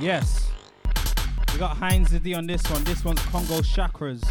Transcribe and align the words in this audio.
Yes. 0.00 0.50
We 1.52 1.58
got 1.58 1.76
Heinz 1.76 2.08
D 2.10 2.32
on 2.32 2.46
this 2.46 2.62
one. 2.70 2.82
This 2.84 3.04
one's 3.04 3.20
Congo 3.26 3.60
Chakras. 3.60 4.22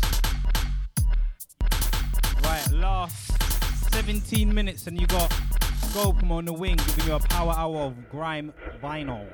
Right, 2.44 2.72
last 2.72 3.94
17 3.94 4.52
minutes 4.52 4.88
and 4.88 5.00
you 5.00 5.06
got 5.06 5.32
Scope 5.82 6.24
on 6.24 6.46
the 6.46 6.54
wing 6.54 6.76
giving 6.76 7.06
you 7.06 7.14
a 7.14 7.20
power 7.20 7.54
hour 7.56 7.82
of 7.82 8.10
grime 8.10 8.52
vinyl. 8.82 9.28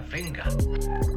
finger. 0.00 1.11